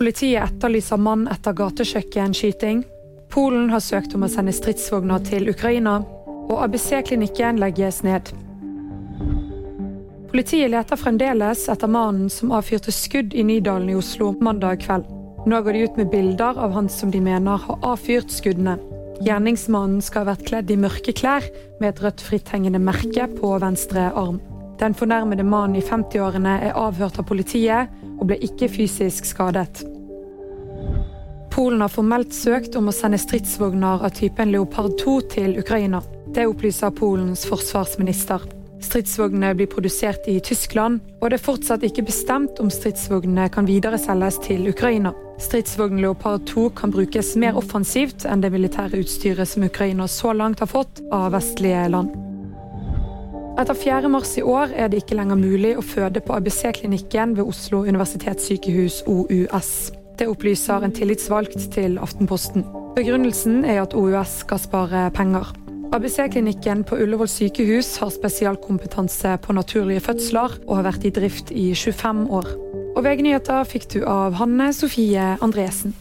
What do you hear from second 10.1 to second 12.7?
Politiet leter fremdeles etter mannen som